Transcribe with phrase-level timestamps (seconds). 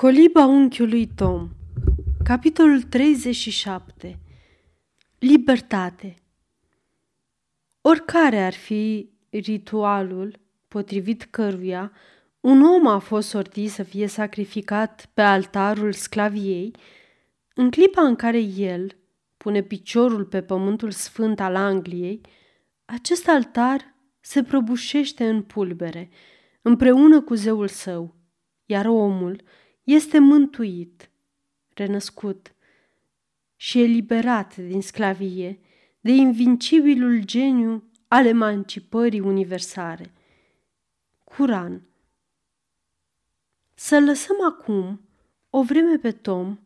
[0.00, 1.48] Coliba unchiului Tom.
[2.24, 4.18] Capitolul 37
[5.18, 6.14] Libertate.
[7.80, 11.92] Oricare ar fi ritualul potrivit căruia
[12.40, 16.74] un om a fost sortit să fie sacrificat pe altarul sclaviei,
[17.54, 18.96] în clipa în care el
[19.36, 22.20] pune piciorul pe pământul sfânt al Angliei,
[22.84, 26.10] acest altar se prăbușește în pulbere,
[26.62, 28.14] împreună cu zeul său,
[28.64, 29.42] iar omul–
[29.84, 31.10] este mântuit,
[31.74, 32.54] renăscut
[33.56, 35.60] și eliberat din sclavie
[36.00, 40.12] de invincibilul geniu al emancipării universale.
[41.24, 41.82] Curan
[43.74, 45.00] Să lăsăm acum
[45.50, 46.58] o vreme pe Tom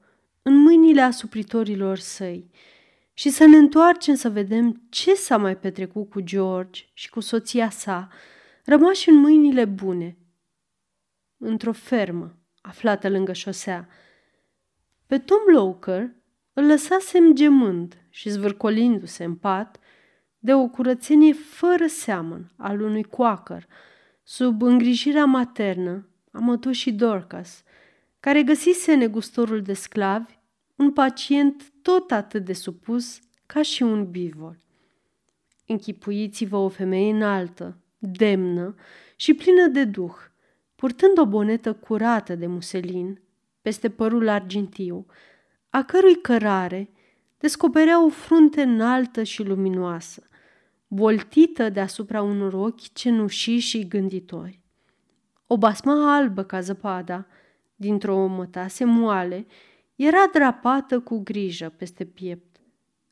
[0.42, 2.50] în mâinile asupritorilor săi
[3.12, 7.70] și să ne întoarcem să vedem ce s-a mai petrecut cu George și cu soția
[7.70, 8.08] sa,
[8.64, 10.16] rămași în mâinile bune,
[11.36, 13.88] într-o fermă aflată lângă șosea.
[15.06, 16.10] Pe Tom Loker
[16.52, 19.78] îl lăsasem gemând și zvârcolindu-se în pat
[20.38, 23.66] de o curățenie fără seamăn al unui coacăr,
[24.22, 27.62] sub îngrijirea maternă a mătușii Dorcas,
[28.20, 30.38] care găsise negustorul de sclavi
[30.76, 34.58] un pacient tot atât de supus ca și un bivol.
[35.66, 38.74] Închipuiți-vă o femeie înaltă, demnă
[39.16, 40.14] și plină de duh–
[40.74, 43.20] purtând o bonetă curată de muselin
[43.62, 45.06] peste părul argintiu,
[45.70, 46.90] a cărui cărare
[47.38, 50.28] descoperea o frunte înaltă și luminoasă,
[50.86, 54.60] voltită deasupra unor ochi cenușii și gânditori.
[55.46, 57.26] O basma albă ca zăpada,
[57.76, 59.46] dintr-o mătase moale,
[59.94, 62.60] era drapată cu grijă peste piept.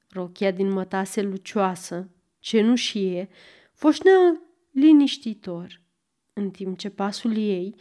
[0.09, 3.29] Rochia din mătase lucioasă, cenușie,
[3.73, 5.82] foșnea liniștitor
[6.33, 7.75] în timp ce pasul ei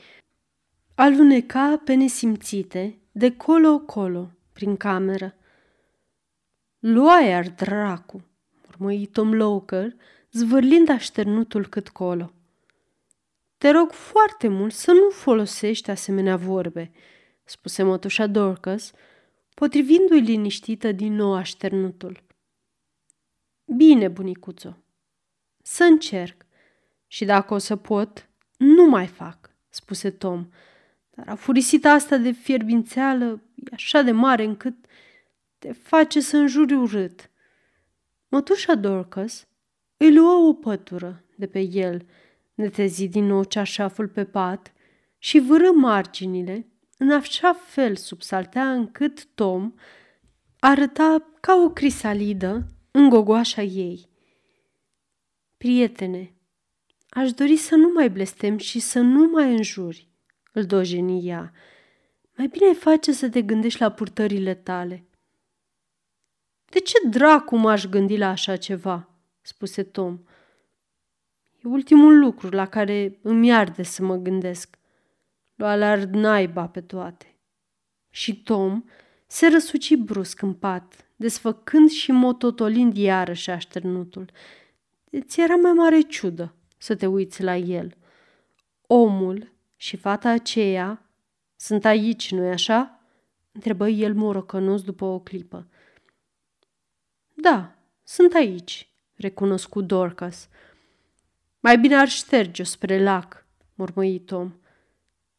[0.96, 5.36] aluneca pe nesimțite de colo-colo prin cameră.
[6.80, 8.26] Luai dracu,
[8.66, 9.96] mormăi Tom Loker,
[10.32, 12.34] zvârlind așternutul cât colo.
[13.58, 16.92] Te rog foarte mult să nu folosești asemenea vorbe,
[17.44, 18.92] spuse mătușa Dorcas,
[19.54, 22.24] potrivindu-i liniștită din nou așternutul.
[23.66, 24.78] Bine, bunicuțo,
[25.62, 26.46] să încerc
[27.08, 28.31] și dacă o să pot,
[28.62, 30.48] nu mai fac, spuse Tom,
[31.10, 34.76] dar afurisita asta de fierbințeală e așa de mare încât
[35.60, 37.30] te face să înjuri urât.
[38.28, 39.48] Mătușa Dorcas
[39.98, 42.06] îi luă o pătură de pe el,
[42.54, 44.74] netezi din nou ceașaful pe pat
[45.18, 46.68] și vâră marginile
[46.98, 49.74] în așa fel subsaltea încât Tom
[50.60, 54.10] arăta ca o crisalidă în gogoașa ei.
[55.58, 56.36] Prietene,
[57.14, 60.08] Aș dori să nu mai blestem și să nu mai înjuri,
[60.52, 61.54] îl dojeni ea.
[62.36, 65.06] Mai bine ai face să te gândești la purtările tale.
[66.66, 69.10] De ce dracu m-aș gândi la așa ceva?
[69.42, 70.20] spuse Tom.
[71.64, 74.78] E ultimul lucru la care îmi arde să mă gândesc.
[75.56, 77.36] Lua la naiba pe toate.
[78.10, 78.84] Și Tom
[79.28, 84.32] se răsuci brusc în pat, desfăcând și mototolind iarăși așternutul.
[85.20, 87.96] Ți era mai mare ciudă să te uiți la el.
[88.88, 91.10] Omul și fata aceea
[91.56, 93.00] sunt aici, nu-i așa?
[93.52, 95.68] Întrebă el morocănos după o clipă.
[97.34, 100.50] Da, sunt aici, recunoscu Dorcas.
[101.60, 104.54] Mai bine ar șterge-o spre lac, mormăi Tom.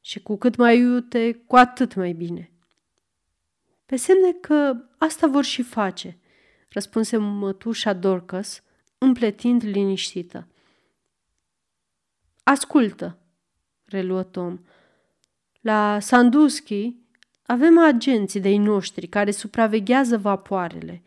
[0.01, 2.53] Și cu cât mai iute, cu atât mai bine.
[3.87, 6.19] Pe semne că asta vor și face,
[6.69, 8.63] răspunse mătușa Dorcas,
[8.99, 10.47] împletind liniștită.
[12.43, 13.19] Ascultă,
[13.85, 14.59] reluă Tom.
[15.61, 16.97] La Sandusky
[17.43, 21.03] avem agenții de-ai noștri care supraveghează vapoarele.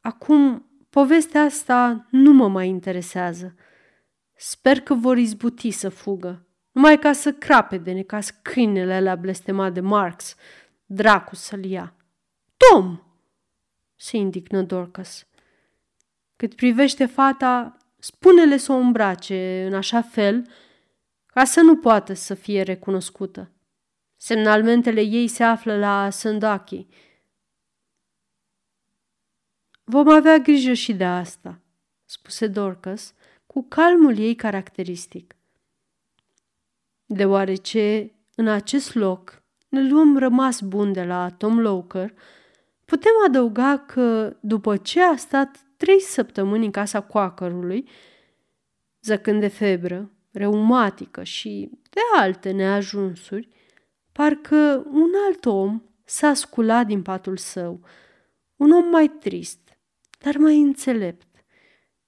[0.00, 3.54] Acum, povestea asta nu mă mai interesează.
[4.36, 9.72] Sper că vor izbuti să fugă, numai ca să crape de necas câinele alea blestemat
[9.72, 10.34] de Marx,
[10.86, 11.94] dracu să-l ia.
[12.56, 13.00] Tom!
[13.94, 15.26] se indignă Dorcas.
[16.36, 17.76] Cât privește fata,
[18.06, 20.46] Spune-le să o îmbrace în așa fel
[21.26, 23.50] ca să nu poată să fie recunoscută.
[24.16, 26.86] Semnalmentele ei se află la Sandaki.
[29.84, 31.60] Vom avea grijă și de asta,
[32.04, 33.14] spuse Dorcas
[33.46, 35.36] cu calmul ei caracteristic.
[37.06, 42.14] Deoarece în acest loc ne luăm rămas bun de la Tom Loker,
[42.84, 47.88] putem adăuga că după ce a stat trei săptămâni în casa coacărului,
[49.00, 53.48] zăcând de febră, reumatică și de alte neajunsuri,
[54.12, 57.80] parcă un alt om s-a sculat din patul său,
[58.56, 59.78] un om mai trist,
[60.18, 61.26] dar mai înțelept.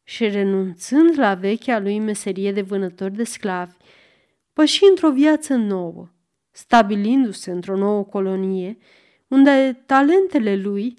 [0.03, 3.76] Și renunțând la vechea lui meserie de vânător de sclavi,
[4.53, 6.09] păși într-o viață nouă,
[6.50, 8.79] stabilindu-se într-o nouă colonie,
[9.29, 10.94] unde talentele lui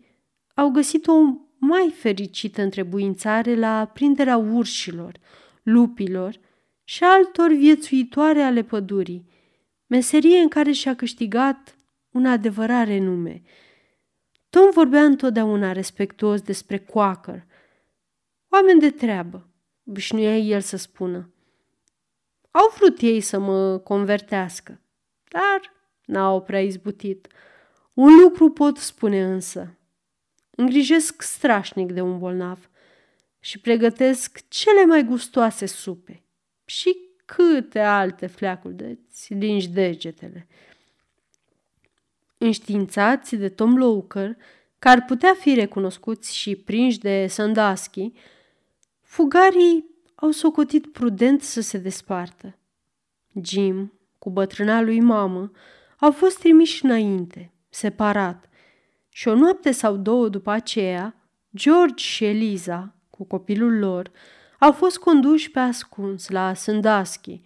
[0.54, 1.14] au găsit o
[1.60, 5.20] mai fericită întrebuințare la prinderea urșilor,
[5.64, 6.40] lupilor
[6.84, 9.30] și altor viețuitoare ale pădurii,
[9.88, 11.76] meserie în care și-a câștigat
[12.10, 13.42] un adevărat renume.
[14.50, 17.46] Tom vorbea întotdeauna respectuos despre Quaker.
[18.50, 19.50] Oameni de treabă,
[19.86, 21.34] obișnuia el să spună.
[22.52, 24.82] Au vrut ei să mă convertească,
[25.30, 25.74] dar
[26.06, 27.28] n-au prea izbutit.
[27.94, 29.79] Un lucru pot spune însă.
[30.60, 32.70] Îngrijesc strașnic de un bolnav
[33.40, 36.24] și pregătesc cele mai gustoase supe
[36.66, 40.48] și câte alte fleacuri de-ți lingi degetele.
[42.38, 44.38] Înștiințați de Tom Loker,
[44.80, 48.14] care ar putea fi recunoscuți și prinși de Sandusky,
[49.02, 49.86] fugarii
[50.16, 52.58] au socotit prudent să se despartă.
[53.44, 55.52] Jim, cu bătrâna lui mamă,
[56.00, 58.49] au fost trimiși înainte, separat,
[59.10, 61.16] și o noapte sau două după aceea,
[61.56, 64.12] George și Eliza, cu copilul lor,
[64.60, 67.42] au fost conduși pe ascuns la Sandusky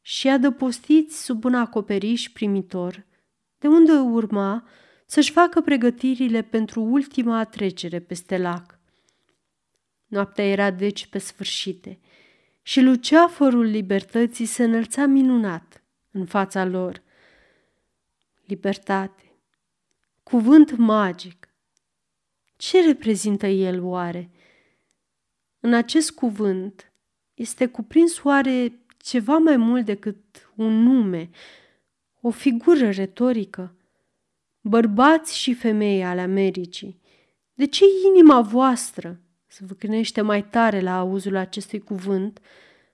[0.00, 3.06] și adăpostiți sub un acoperiș primitor,
[3.58, 4.68] de unde urma
[5.06, 8.78] să-și facă pregătirile pentru ultima trecere peste lac.
[10.06, 11.98] Noaptea era deci pe sfârșite
[12.62, 17.02] și luceafărul libertății se înălța minunat în fața lor.
[18.44, 19.27] Libertate,
[20.28, 21.48] cuvânt magic.
[22.56, 24.30] Ce reprezintă el oare?
[25.60, 26.92] În acest cuvânt
[27.34, 30.16] este cuprins oare ceva mai mult decât
[30.54, 31.30] un nume,
[32.20, 33.74] o figură retorică?
[34.60, 37.00] Bărbați și femei ale Americii,
[37.54, 42.40] de ce inima voastră se vâcnește mai tare la auzul acestui cuvânt,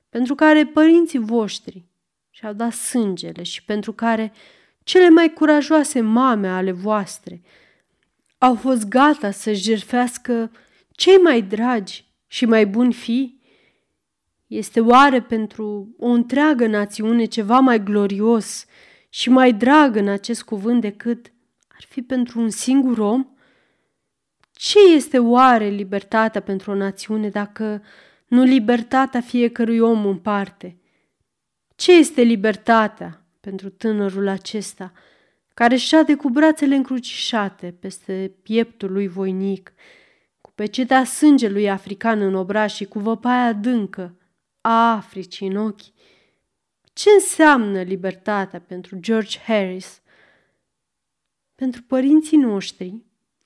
[0.08, 1.84] pentru care părinții voștri
[2.30, 4.32] și-au dat sângele și pentru care
[4.84, 7.42] cele mai curajoase mame ale voastre
[8.38, 10.50] au fost gata să-și jerfească
[10.90, 13.40] cei mai dragi și mai buni fi?
[14.46, 18.66] Este oare pentru o întreagă națiune ceva mai glorios
[19.08, 21.32] și mai drag în acest cuvânt decât
[21.68, 23.26] ar fi pentru un singur om?
[24.52, 27.82] Ce este oare libertatea pentru o națiune dacă
[28.26, 30.78] nu libertatea fiecărui om în parte?
[31.76, 34.92] Ce este libertatea pentru tânărul acesta
[35.54, 39.72] care șade cu brațele încrucișate peste pieptul lui voinic,
[40.40, 44.16] cu pecetea sângelui african în obraj și cu văpaia adâncă
[44.60, 45.92] a Africii în ochi?
[46.92, 50.02] Ce înseamnă libertatea pentru George Harris?
[51.54, 53.04] Pentru părinții noștri,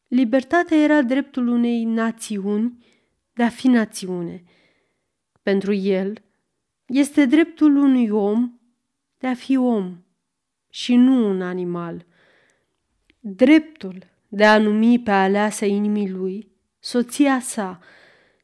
[0.09, 2.85] libertatea era dreptul unei națiuni
[3.33, 4.43] de a fi națiune.
[5.43, 6.23] Pentru el,
[6.87, 8.58] este dreptul unui om
[9.19, 10.05] de a fi om
[10.71, 12.07] și nu un animal.
[13.21, 13.99] Dreptul
[14.29, 17.79] de a numi pe aleasa inimii lui soția sa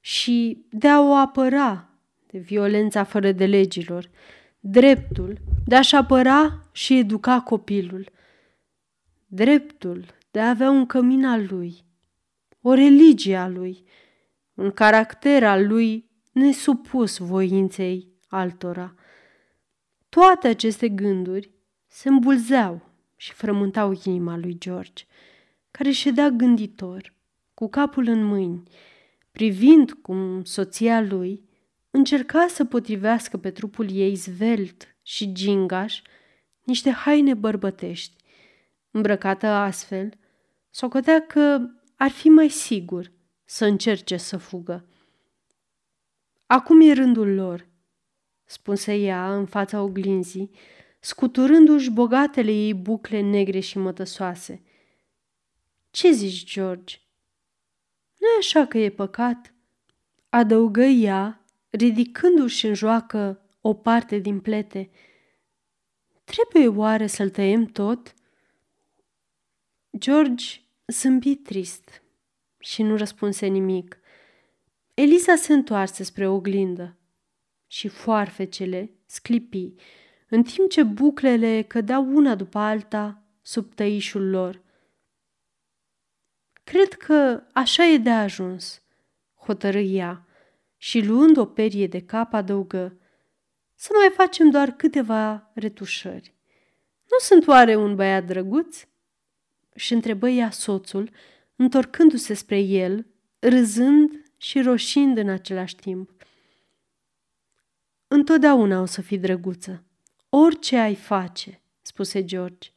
[0.00, 1.88] și de a o apăra
[2.26, 4.10] de violența fără de legilor,
[4.60, 8.10] dreptul de a-și apăra și educa copilul,
[9.26, 11.84] dreptul de a avea un cămin al lui,
[12.60, 13.84] o religie a lui,
[14.54, 18.94] un caracter al lui nesupus voinței altora.
[20.14, 21.50] Toate aceste gânduri
[21.86, 25.04] se îmbulzeau și frământau inima lui George,
[25.70, 27.14] care ședea gânditor,
[27.54, 28.62] cu capul în mâini,
[29.30, 31.48] privind cum soția lui
[31.90, 36.02] încerca să potrivească pe trupul ei zvelt și gingaș
[36.62, 38.16] niște haine bărbătești.
[38.90, 40.12] Îmbrăcată astfel,
[40.70, 41.60] socotea că
[41.96, 43.12] ar fi mai sigur
[43.44, 44.88] să încerce să fugă.
[46.46, 47.72] Acum e rândul lor,
[48.44, 50.51] spuse ea în fața oglinzii,
[51.01, 54.63] scuturându-și bogatele ei bucle negre și mătăsoase.
[55.91, 56.98] Ce zici, George?
[58.24, 59.55] nu e așa că e păcat?
[60.29, 64.91] Adăugă ea, ridicându-și în joacă o parte din plete.
[66.24, 68.15] Trebuie oare să-l tăiem tot?
[69.98, 72.03] George zâmbi trist
[72.58, 73.98] și nu răspunse nimic.
[74.94, 76.96] Elisa se întoarse spre oglindă
[77.74, 79.74] și foarfecele sclipi,
[80.28, 84.62] în timp ce buclele cădeau una după alta sub tăișul lor.
[86.64, 88.82] Cred că așa e de ajuns,
[89.34, 90.26] hotărâia
[90.76, 92.98] și luând o perie de cap adăugă,
[93.74, 96.34] să mai facem doar câteva retușări.
[97.10, 98.86] Nu sunt oare un băiat drăguț?"
[99.74, 101.10] și întrebă ea soțul,
[101.56, 103.06] întorcându-se spre el,
[103.38, 106.13] râzând și roșind în același timp.
[108.08, 109.84] Întotdeauna o să fii drăguță,
[110.29, 112.69] orice ai face, spuse George.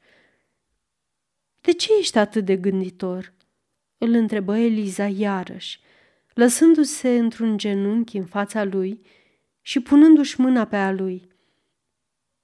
[1.62, 3.34] De ce ești atât de gânditor?
[3.98, 5.80] Îl întrebă Eliza iarăși,
[6.34, 9.02] lăsându-se într-un genunchi în fața lui
[9.62, 11.28] și punându-și mâna pe a lui.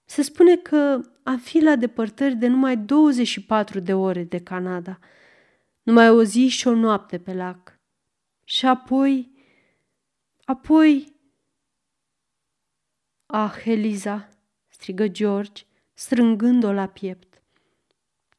[0.06, 5.00] Se spune că a fi la depărtări de numai 24 de ore de Canada,
[5.84, 7.80] numai o zi și o noapte pe lac.
[8.44, 9.32] Și apoi,
[10.44, 11.13] apoi...
[13.26, 14.30] Ah, Eliza,
[14.68, 15.64] strigă George,
[15.94, 17.42] strângând-o la piept.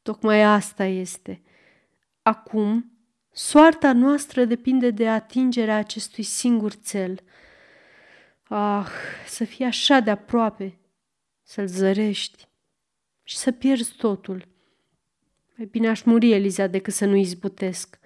[0.02, 1.42] Tocmai asta este.
[2.22, 2.92] Acum,
[3.30, 7.20] soarta noastră depinde de atingerea acestui singur cel.
[8.42, 8.88] Ah,
[9.26, 10.78] să fii așa de aproape,
[11.42, 12.48] să-l zărești
[13.22, 14.48] și să pierzi totul.
[15.56, 17.98] Mai bine aș muri, Eliza, decât să nu izbutesc.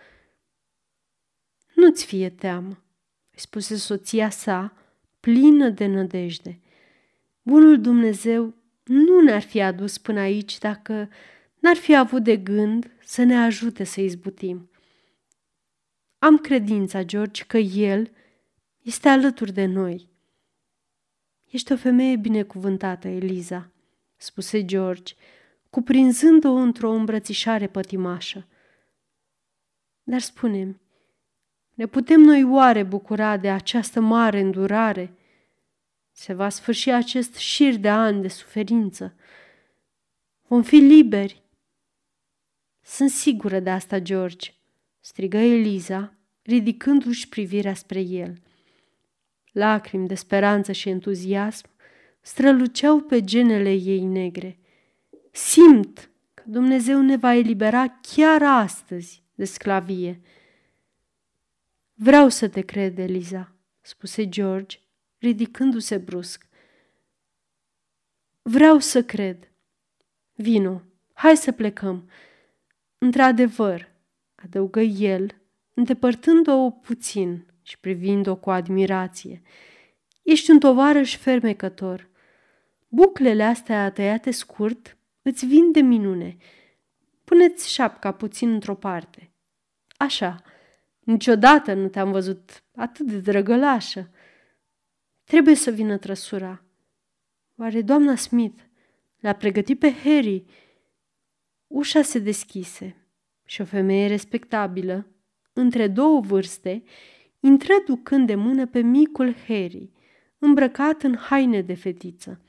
[1.75, 2.83] Nu-ți fie teamă,
[3.31, 4.73] îi spuse soția sa,
[5.21, 6.61] plină de nădejde.
[7.49, 11.09] Bunul Dumnezeu nu ne-ar fi adus până aici dacă
[11.59, 14.71] n-ar fi avut de gând să ne ajute să izbutim.
[16.19, 18.11] Am credința, George, că El
[18.83, 20.09] este alături de noi.
[21.51, 23.71] Ești o femeie binecuvântată, Eliza,
[24.17, 25.15] spuse George,
[25.71, 28.47] cuprinzând-o într-o îmbrățișare pătimașă.
[30.03, 30.81] Dar spune
[31.75, 35.13] ne putem noi oare bucura de această mare îndurare?
[36.19, 39.15] Se va sfârși acest șir de ani de suferință.
[40.47, 41.43] Vom fi liberi.
[42.83, 44.51] Sunt sigură de asta, George,
[45.01, 48.41] strigă Eliza, ridicându-și privirea spre el.
[49.53, 51.67] Lacrimi de speranță și entuziasm
[52.21, 54.59] străluceau pe genele ei negre.
[55.31, 60.21] Simt că Dumnezeu ne va elibera chiar astăzi de sclavie.
[61.95, 64.79] Vreau să te cred, Eliza, spuse George,
[65.19, 66.47] ridicându-se brusc.
[68.43, 69.51] Vreau să cred.
[70.35, 70.83] Vino,
[71.13, 72.11] hai să plecăm.
[72.99, 73.89] Într-adevăr,
[74.35, 75.41] adăugă el,
[75.75, 79.43] îndepărtând-o puțin și privind-o cu admirație.
[80.23, 82.09] Ești un tovarăș fermecător.
[82.89, 86.37] Buclele astea tăiate scurt îți vin de minune.
[87.25, 89.31] Puneți șapca puțin într-o parte.
[89.97, 90.43] Așa,
[91.01, 94.11] niciodată nu te-am văzut atât de drăgălașă.
[95.29, 96.63] Trebuie să vină trăsura.
[97.57, 98.63] Oare doamna Smith
[99.21, 100.45] l-a pregătit pe Harry?
[101.67, 102.97] Ușa se deschise
[103.45, 105.07] și o femeie respectabilă,
[105.53, 106.83] între două vârste,
[107.41, 109.91] intră ducând de mână pe micul Harry,
[110.39, 112.41] îmbrăcat în haine de fetiță.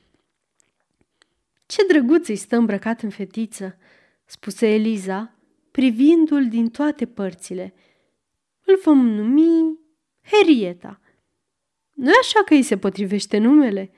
[1.66, 3.78] Ce drăguț îi stă îmbrăcat în fetiță,
[4.26, 5.36] spuse Eliza,
[5.72, 7.74] privindu-l din toate părțile.
[8.66, 9.80] Îl vom numi
[10.22, 11.00] Herieta.
[12.00, 13.92] Nu așa că îi se potrivește numele?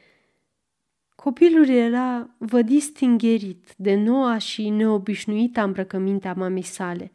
[1.15, 7.11] Copilul era vădit stingherit de noua și neobișnuită îmbrăcăminte a mamei sale.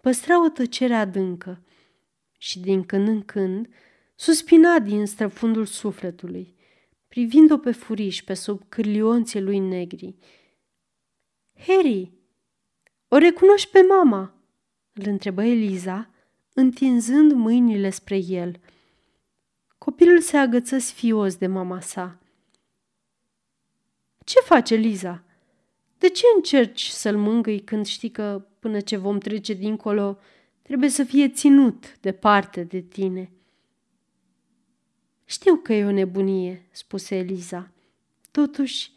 [0.00, 1.62] Păstra o tăcere adâncă
[2.38, 3.68] și din când în când
[4.14, 6.54] suspina din străfundul sufletului,
[7.08, 10.16] privind-o pe furiș pe sub cârlionții lui negri.
[11.66, 12.12] Harry,
[13.08, 14.34] o recunoști pe mama?"
[14.92, 16.10] îl întrebă Eliza,
[16.54, 18.60] întinzând mâinile spre el.
[19.84, 22.18] Copilul se agăță sfios de mama sa.
[24.24, 25.24] Ce face Liza?
[25.98, 30.18] De ce încerci să-l mângâi când știi că, până ce vom trece dincolo,
[30.62, 33.32] trebuie să fie ținut departe de tine?"
[35.24, 37.70] Știu că e o nebunie, spuse Eliza.
[38.30, 38.92] Totuși,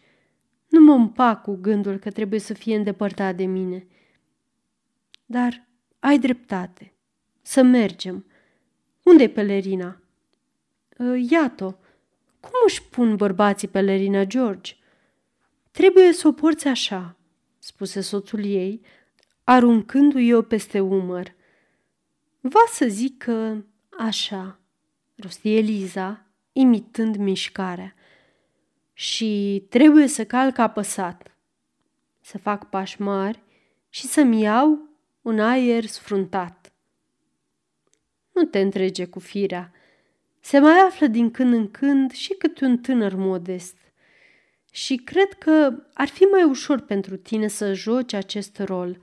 [0.67, 3.87] nu mă împac cu gândul că trebuie să fie îndepărtat de mine.
[5.25, 5.67] Dar
[5.99, 6.93] ai dreptate.
[7.41, 8.25] Să mergem.
[9.03, 10.01] Unde-i pelerina?
[10.99, 11.79] Ă, iată,
[12.39, 14.75] cum își pun bărbații pelerina, George?
[15.71, 17.17] Trebuie să o porți așa,
[17.59, 18.81] spuse soțul ei,
[19.43, 21.35] aruncându-i o peste umăr.
[22.39, 23.63] Va să zic că
[23.97, 24.59] așa,
[25.15, 27.95] rosti Eliza, imitând mișcarea.
[28.93, 31.37] Și trebuie să calc apăsat,
[32.21, 33.43] să fac pași mari
[33.89, 34.79] și să-mi iau
[35.21, 36.73] un aer sfruntat.
[38.33, 39.71] Nu te întrege cu firea.
[40.47, 43.77] Se mai află din când în când și câte un tânăr modest.
[44.71, 48.99] Și cred că ar fi mai ușor pentru tine să joci acest rol.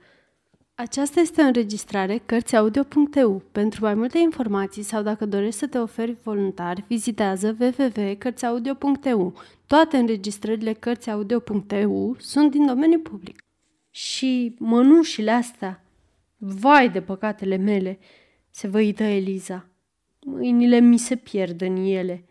[0.75, 3.43] Aceasta este o înregistrare Cărțiaudio.eu.
[3.51, 9.33] Pentru mai multe informații sau dacă dorești să te oferi voluntar, vizitează www.cărțiaudio.eu.
[9.67, 13.37] Toate înregistrările Cărțiaudio.eu sunt din domeniu public.
[13.89, 15.83] Și mănușile astea,
[16.37, 17.99] vai de păcatele mele,
[18.49, 19.69] se văită Eliza.
[20.27, 22.25] Mâinile mi se pierd în ele.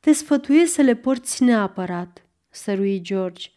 [0.00, 3.48] Te sfătuiesc să le porți neapărat, stărui George.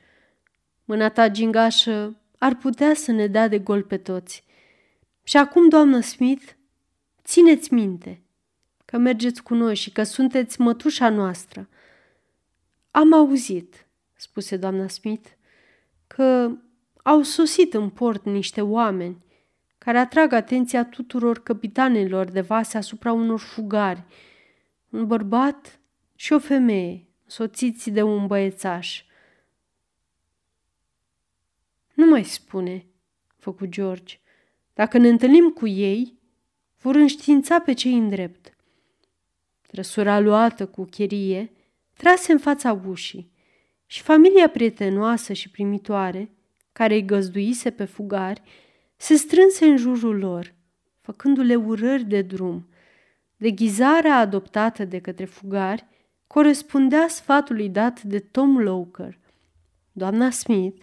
[0.86, 4.44] Mâna ta gingașă ar putea să ne dea de gol pe toți.
[5.24, 6.52] Și acum, doamnă Smith,
[7.24, 8.22] țineți minte
[8.86, 11.70] că mergeți cu noi și că sunteți mătușa noastră.
[12.92, 15.30] Am auzit, spuse doamna Smith,
[16.08, 16.52] că
[17.04, 19.24] au sosit în port niște oameni
[19.80, 24.04] care atrag atenția tuturor capitanilor de vase asupra unor fugari,
[24.90, 25.80] un bărbat
[26.16, 29.04] și o femeie, soțiți de un băiețaș.
[31.94, 32.86] Nu mai spune,
[33.38, 34.20] făcu George.
[34.74, 36.20] Dacă ne întâlnim cu ei,
[36.82, 38.58] vor înștiința pe cei îndrept.
[39.68, 41.52] Trăsura luată cu cherie
[41.98, 43.32] trase în fața ușii
[43.86, 46.32] și familia prietenoasă și primitoare,
[46.72, 48.42] care îi găzduise pe fugari,
[49.02, 50.54] se strânse în jurul lor,
[51.02, 52.68] făcându-le urări de drum.
[53.36, 55.86] Deghizarea adoptată de către fugari
[56.28, 59.20] corespundea sfatului dat de Tom Loker.
[59.92, 60.82] Doamna Smith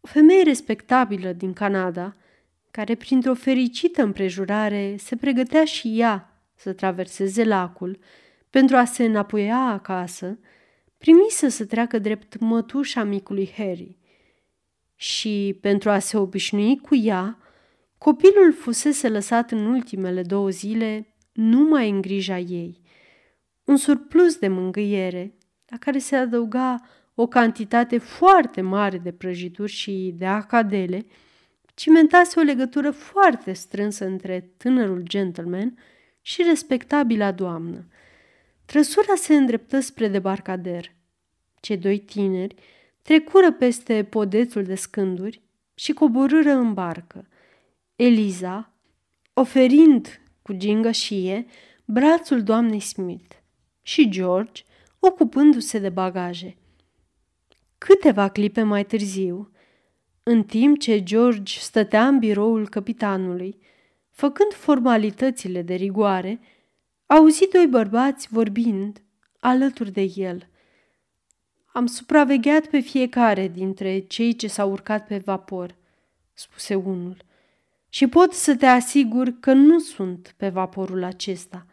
[0.00, 2.16] o femeie respectabilă din Canada,
[2.70, 7.98] care printr-o fericită împrejurare se pregătea și ea să traverseze lacul
[8.50, 10.38] pentru a se înapoia acasă,
[10.98, 13.96] primise să treacă drept mătușa micului Harry.
[14.94, 17.38] Și, pentru a se obișnui cu ea,
[17.98, 22.80] copilul fusese lăsat în ultimele două zile numai în grija ei.
[23.64, 25.34] Un surplus de mângâiere,
[25.66, 26.80] la care se adăuga
[27.14, 31.06] o cantitate foarte mare de prăjituri și de acadele,
[31.74, 35.78] cimentase o legătură foarte strânsă între tânărul gentleman
[36.20, 37.86] și respectabila doamnă.
[38.64, 40.94] Trăsura se îndreptă spre debarcader.
[41.60, 42.54] Cei doi tineri
[43.02, 45.42] trecură peste podețul de scânduri
[45.74, 47.26] și coborâră în barcă.
[47.96, 48.72] Eliza,
[49.32, 51.46] oferind cu gingășie
[51.84, 53.36] brațul doamnei Smith
[53.82, 54.62] și George,
[54.98, 56.56] ocupându-se de bagaje–
[57.78, 59.50] Câteva clipe mai târziu,
[60.22, 63.58] în timp ce George stătea în biroul capitanului,
[64.10, 66.40] făcând formalitățile de rigoare,
[67.06, 69.02] auzi doi bărbați vorbind
[69.40, 70.48] alături de el.
[71.72, 75.76] Am supravegheat pe fiecare dintre cei ce s-au urcat pe vapor,
[76.32, 77.16] spuse unul,
[77.96, 81.66] și pot să te asigur că nu sunt pe vaporul acesta.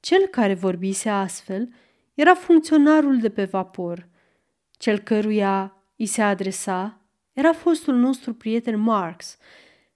[0.00, 1.68] Cel care vorbise astfel
[2.14, 4.08] era funcționarul de pe vapor–
[4.82, 7.00] cel căruia îi se adresa
[7.32, 9.36] era fostul nostru prieten Marx,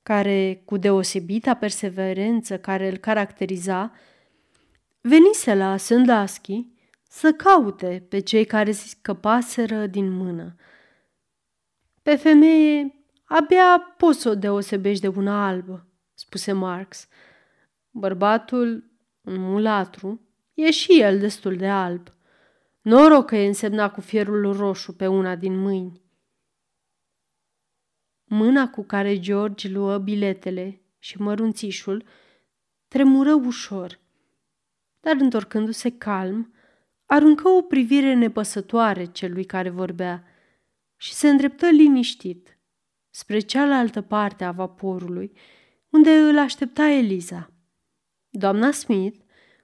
[0.02, 3.92] care, cu deosebită perseverență care îl caracteriza,
[5.00, 6.66] venise la Sandusky
[7.08, 10.54] să caute pe cei care se scăpaseră din mână.
[12.02, 17.08] Pe femeie abia poți să o deosebești de una albă, spuse Marx.
[17.90, 20.20] Bărbatul, un mulatru,
[20.54, 22.08] e și el destul de alb.
[22.80, 26.02] Noroc că e însemnat cu fierul roșu pe una din mâini.
[28.24, 32.04] Mâna cu care George luă biletele și mărunțișul
[32.88, 34.00] tremură ușor,
[35.00, 36.54] dar întorcându-se calm,
[37.06, 40.24] aruncă o privire nepăsătoare celui care vorbea
[40.96, 42.55] și se îndreptă liniștit
[43.16, 45.32] spre cealaltă parte a vaporului,
[45.90, 47.50] unde îl aștepta Eliza.
[48.28, 49.18] Doamna Smith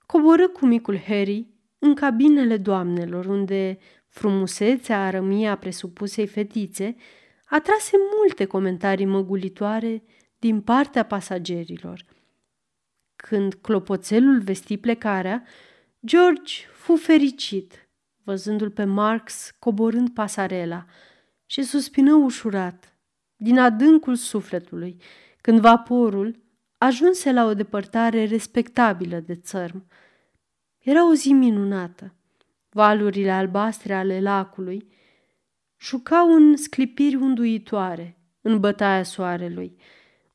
[0.07, 1.47] coborâ cu micul Harry
[1.79, 6.97] în cabinele doamnelor, unde frumusețea arămia presupusei fetițe
[7.45, 10.03] atrase multe comentarii măgulitoare
[10.39, 12.05] din partea pasagerilor.
[13.17, 15.45] Când clopoțelul vesti plecarea,
[16.07, 17.89] George fu fericit,
[18.23, 20.85] văzându-l pe Marx coborând pasarela
[21.47, 22.92] și suspină ușurat,
[23.43, 24.97] din adâncul sufletului,
[25.41, 26.43] când vaporul
[26.79, 29.87] ajunse la o depărtare respectabilă de țărm.
[30.79, 32.15] Era o zi minunată.
[32.69, 34.89] Valurile albastre ale lacului
[35.81, 39.77] jucau în sclipiri unduitoare în bătaia soarelui.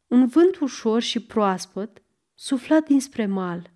[0.07, 2.01] Un vânt ușor și proaspăt
[2.33, 3.71] sufla dinspre mal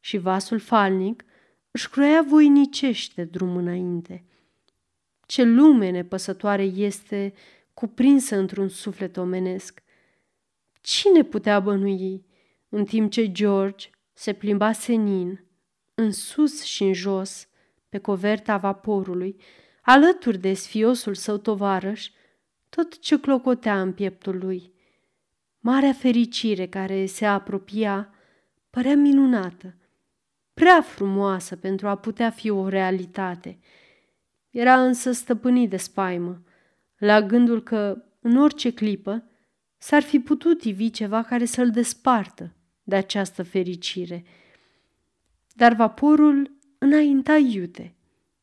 [0.00, 1.24] și vasul falnic
[1.70, 4.24] își croia voinicește drum înainte.
[5.26, 7.34] Ce lume nepăsătoare este
[7.74, 9.82] cuprinsă într-un suflet omenesc.
[10.80, 12.26] Cine putea bănui
[12.68, 15.44] în timp ce George se plimba senin
[15.94, 17.48] în sus și în jos,
[17.88, 19.36] pe coverta vaporului,
[19.82, 22.10] alături de sfiosul său tovarăș,
[22.68, 24.72] tot ce clocotea în pieptul lui.
[25.58, 28.14] Marea fericire care se apropia
[28.70, 29.74] părea minunată,
[30.54, 33.58] prea frumoasă pentru a putea fi o realitate.
[34.50, 36.42] Era însă stăpânit de spaimă,
[37.04, 39.24] la gândul că, în orice clipă,
[39.78, 44.24] s-ar fi putut ivi ceva care să-l despartă de această fericire.
[45.52, 47.94] Dar vaporul înainta iute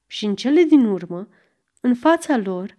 [0.07, 1.27] și în cele din urmă,
[1.81, 2.77] în fața lor,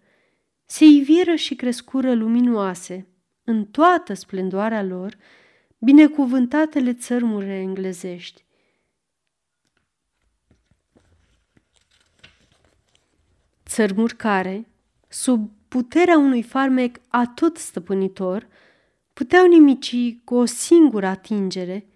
[0.67, 3.07] se iviră și crescură luminoase,
[3.45, 5.17] în toată splendoarea lor,
[5.79, 8.45] binecuvântatele țărmuri englezești.
[13.65, 14.67] Țărmuri care,
[15.09, 18.49] sub puterea unui farmec atot stăpânitor,
[19.13, 21.87] puteau nimici cu o singură atingere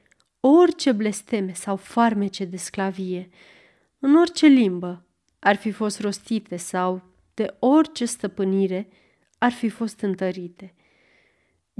[0.40, 3.28] orice blesteme sau farmece de sclavie,
[3.98, 5.06] în orice limbă
[5.38, 7.02] ar fi fost rostite sau
[7.34, 8.88] de orice stăpânire
[9.38, 10.74] ar fi fost întărite.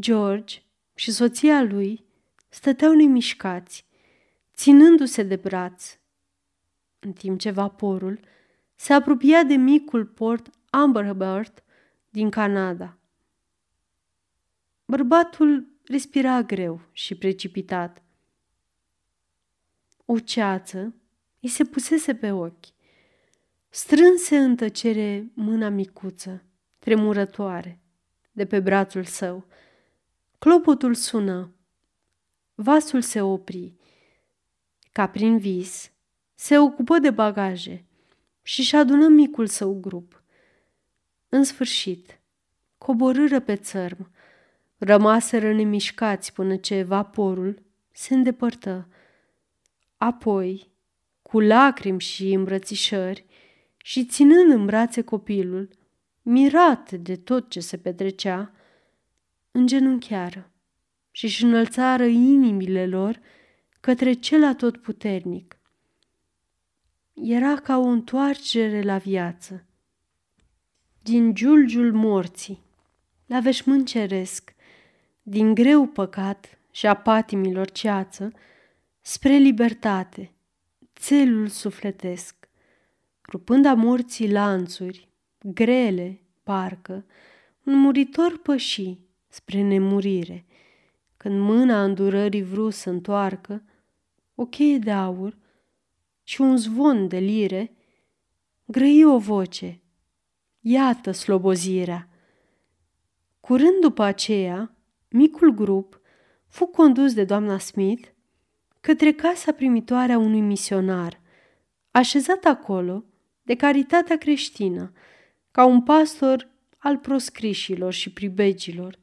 [0.01, 0.63] George
[0.95, 2.05] și soția lui
[2.49, 3.87] stăteau nemișcați,
[4.55, 5.99] ținându-se de braț,
[6.99, 8.21] în timp ce vaporul
[8.75, 11.64] se apropia de micul port Amberbird
[12.15, 12.99] din Canada.
[14.85, 18.03] Bărbatul respira greu și precipitat.
[20.05, 20.95] O ceață
[21.41, 22.67] îi se pusese pe ochi.
[23.69, 26.45] Strânse în tăcere mâna micuță,
[26.79, 27.81] tremurătoare,
[28.33, 29.47] de pe brațul său.
[30.39, 31.55] Clopotul sună.
[32.55, 33.75] Vasul se opri.
[34.93, 35.91] Ca prin vis,
[36.35, 37.85] se ocupă de bagaje
[38.43, 40.24] și-și adună micul său grup.
[41.35, 42.21] În sfârșit,
[42.79, 44.11] coborâră pe țărm,
[44.79, 48.89] rămaseră nemișcați până ce vaporul se îndepărtă.
[49.97, 50.73] Apoi,
[51.23, 53.25] cu lacrimi și îmbrățișări,
[53.77, 55.69] și ținând în brațe copilul,
[56.23, 58.53] mirat de tot ce se petrecea,
[59.51, 60.51] îngenunchiară
[61.11, 63.21] și își înălțară inimile lor
[63.81, 65.59] către cel atotputernic.
[67.15, 69.67] Era ca o întoarcere la viață.
[71.05, 72.63] Din giulgiul morții,
[73.27, 74.55] la veșmânt ceresc,
[75.23, 78.33] din greu păcat și a patimilor ceață,
[79.01, 80.33] spre libertate,
[80.97, 82.49] țelul sufletesc
[83.29, 85.09] rupând a morții lanțuri,
[85.43, 87.05] grele, parcă,
[87.65, 90.45] un muritor păși spre nemurire,
[91.17, 93.63] când mâna îndurării vru să întoarcă,
[94.35, 95.37] o cheie de aur
[96.23, 97.73] și un zvon de lire,
[98.65, 99.79] grăi o voce,
[100.67, 102.09] iată slobozirea.
[103.41, 104.75] Curând după aceea,
[105.09, 106.01] micul grup
[106.49, 108.09] fu condus de doamna Smith
[108.81, 111.21] către casa primitoare a unui misionar,
[111.91, 113.05] așezat acolo,
[113.43, 114.93] de caritatea creștină,
[115.51, 116.49] ca un pastor
[116.79, 118.99] al proscrișilor și pribegilor,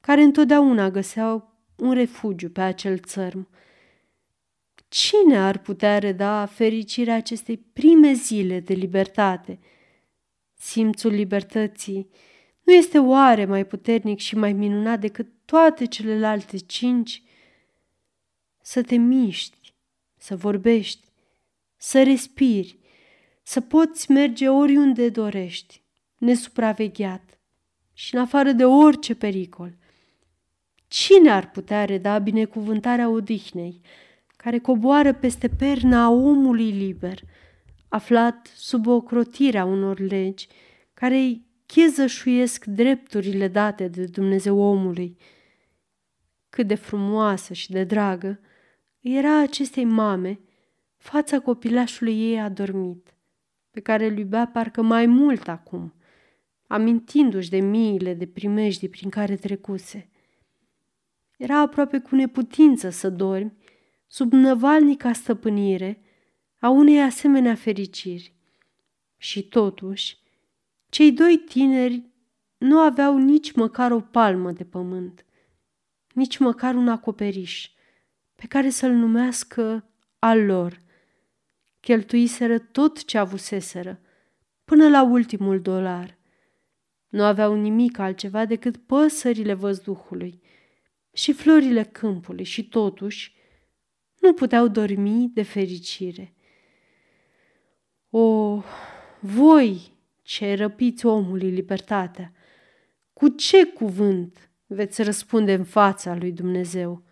[0.00, 3.48] care întotdeauna găseau un refugiu pe acel țărm.
[4.88, 9.58] Cine ar putea reda fericirea acestei prime zile de libertate?
[10.60, 12.08] Simțul libertății
[12.62, 17.22] nu este oare mai puternic și mai minunat decât toate celelalte cinci?
[18.62, 19.74] Să te miști,
[20.16, 21.06] să vorbești,
[21.76, 22.78] să respiri,
[23.42, 25.82] să poți merge oriunde dorești,
[26.18, 27.38] nesupravegheat
[27.92, 29.76] și în afară de orice pericol.
[30.88, 33.80] Cine ar putea reda binecuvântarea odihnei,
[34.36, 37.20] care coboară peste perna omului liber,
[37.88, 40.48] aflat sub ocrotirea unor legi
[40.94, 45.16] care îi chezășuiesc drepturile date de Dumnezeu omului.
[46.50, 48.40] Cât de frumoasă și de dragă
[49.00, 50.40] era acestei mame
[50.96, 53.14] fața copilașului ei adormit
[53.70, 55.94] pe care îl iubea parcă mai mult acum,
[56.66, 60.08] amintindu-și de miile de primejdii prin care trecuse.
[61.36, 63.52] Era aproape cu neputință să dormi
[64.06, 66.02] sub năvalnica stăpânire
[66.58, 68.34] a unei asemenea fericiri.
[69.16, 70.18] Și totuși,
[70.88, 72.02] cei doi tineri
[72.58, 75.24] nu aveau nici măcar o palmă de pământ,
[76.12, 77.70] nici măcar un acoperiș
[78.34, 80.80] pe care să-l numească al lor–
[81.80, 84.00] cheltuiseră tot ce avuseseră,
[84.64, 86.18] până la ultimul dolar.
[87.08, 90.42] Nu aveau nimic altceva decât păsările văzduhului
[91.12, 93.34] și florile câmpului și totuși
[94.20, 96.34] nu puteau dormi de fericire.
[98.10, 98.62] O,
[99.20, 99.92] voi
[100.22, 102.32] ce răpiți omului libertatea,
[103.12, 107.02] cu ce cuvânt veți răspunde în fața lui Dumnezeu?